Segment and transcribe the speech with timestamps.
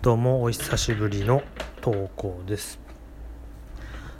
[0.00, 1.42] どうもお久しぶりの
[1.80, 2.78] 投稿です。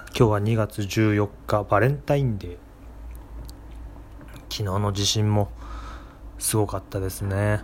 [0.09, 2.57] 今日は2月14日バレンタインデー。
[4.51, 5.53] 昨日の地震も
[6.37, 7.61] すごかったですね。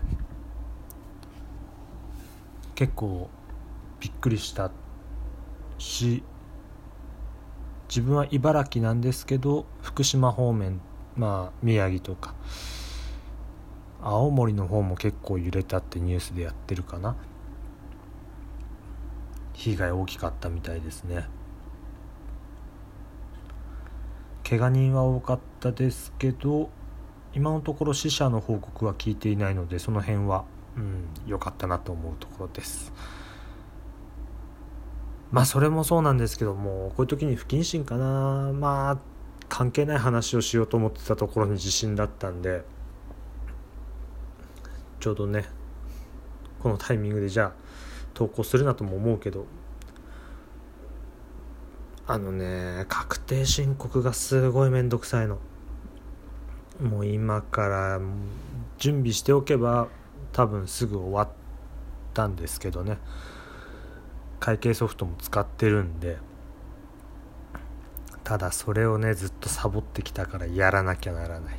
[2.77, 3.29] 結構
[3.98, 4.71] びっくりした
[5.79, 6.23] し
[7.89, 10.81] 自分は茨城なんですけど福島方面
[11.17, 12.37] まあ宮城とか
[14.01, 17.17] 青森の方も結構揺れたってニュースでやってるかな。
[19.55, 21.27] 被害大きかったみたいですね。
[24.49, 26.69] 怪我人は多かったですけど
[27.33, 30.45] 今のところ死者の報告は聞いていないのでその辺は
[30.77, 32.93] うん良かったなと思うところです。
[35.33, 38.52] まあそれもそうなんですけどもこういう時に不謹慎かな。
[38.52, 38.99] まあ
[39.49, 42.65] 関係ない話をしようと思ってたところに地震だったんで
[45.01, 45.45] ちょうどね
[46.61, 47.52] このタイミングでじゃあ
[48.14, 49.46] 投稿するなとも思うけど。
[52.07, 55.38] あのね確定申告がすごい面倒くさいの。
[56.80, 58.01] もう今から
[58.79, 59.88] 準備しておけば
[60.32, 61.29] 多分すぐ終わっ
[62.12, 62.98] たんですけどね。
[64.38, 66.19] 会計ソフトも使ってるんで。
[68.22, 71.56] ただそれをねずっとサボってきたからやらなきゃならない。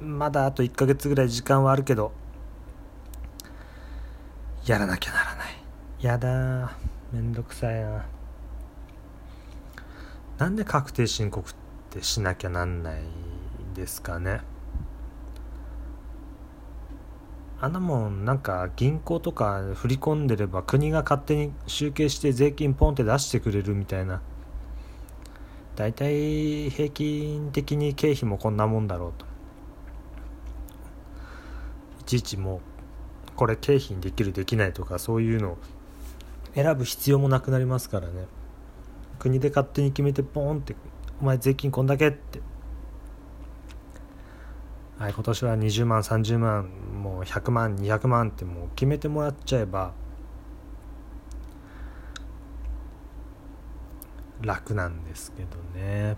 [0.00, 2.12] まだあと1ヶ月ぐらい時間はあるけど。
[4.68, 5.46] やらなきゃならない。
[5.98, 6.76] やだ
[7.10, 8.04] めんどくさいな。
[10.36, 11.54] なんで確定申告っ
[11.88, 13.00] てしなきゃなんない
[13.74, 14.42] ですかね。
[17.62, 24.20] あんなもんなんか銀行とか振り込んでれば国が勝手に集計して税金ポンって出してくれるみたいな。
[25.76, 29.24] 大体平均的に経費もこんなもんだろうと。
[32.00, 32.77] いちいちもう
[33.38, 35.58] これ経費にできるできないとかそういうのを
[36.56, 38.26] 選ぶ必要もなくなりますからね。
[39.20, 40.74] 国で勝手に決めてポンって
[41.22, 42.40] お前税金こんだけって。
[44.98, 46.68] はい今年は20万30万
[47.00, 49.92] もう100万200万ってもう決めてもらっちゃえば
[54.40, 56.16] 楽なんですけどね。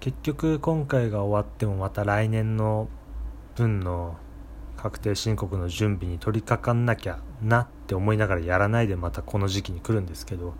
[0.00, 2.90] 結局今回が終わってもまた来年の
[3.54, 4.16] 分の
[4.76, 10.54] 確定申告の準備に取り掛かんなきゃなって思いながらやらないでまたこの時期に来るんですけど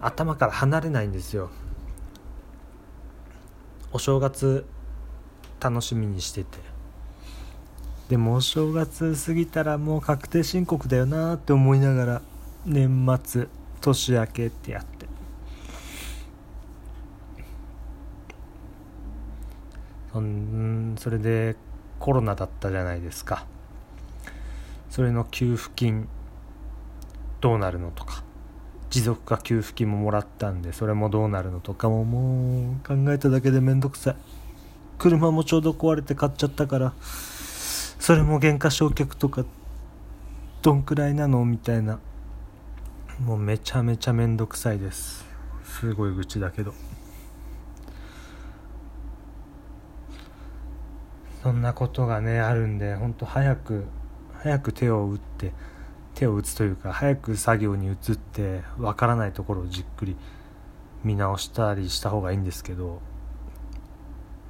[0.00, 1.50] 頭から離れないんですよ。
[3.90, 4.66] お正月
[5.60, 6.58] 楽しみにしてて。
[8.08, 12.22] でもお正月過ぎたらもう確定申告だよなって思いながら
[12.64, 13.48] 年末
[13.80, 15.06] 年明けってやって。
[20.12, 21.56] そんそれで
[21.98, 23.46] コロナだったじゃないですか。
[24.90, 26.08] それの給付金
[27.40, 28.24] どうなるのとか。
[28.90, 34.16] 持続化給付金ももらったんでそれもどうなるのとかももう考えただけでめんどくさい。
[34.96, 39.44] 車もちょうど壊れて買っちゃったからそれも減価償却とか
[40.62, 42.00] どんくらいなのみたいな。
[43.22, 45.26] もうめちゃめちゃめんどくさいです。
[45.64, 46.72] すごい愚痴だけど。
[51.42, 53.84] そんなことがねあるんで本当早く
[54.34, 55.52] 早く手を打って
[56.14, 60.16] 手を打つというか早く作業に移ってわからないところをじっくり
[61.04, 63.00] 見直したりした方がいいんですけど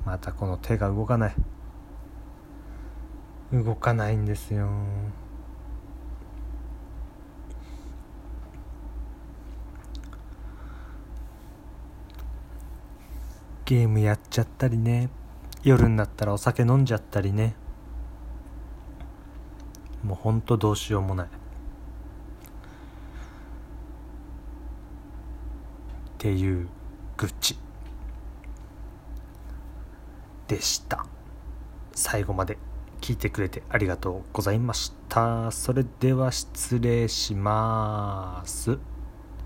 [0.05, 1.35] またこの手が動かない。
[3.53, 4.69] 動かないんですよ。
[13.65, 15.11] ゲームやっちゃったりね。
[15.63, 17.55] 夜になったらお酒飲んじゃったりね。
[20.03, 21.27] もうほんとどうしようもない。
[21.27, 21.31] っ
[26.19, 26.69] ていう
[27.17, 27.59] 愚痴。
[30.47, 31.07] でした。
[31.95, 32.59] 最後まで
[33.01, 35.51] 聞いてくれてありがとうございました。
[35.51, 38.79] それでは失礼します。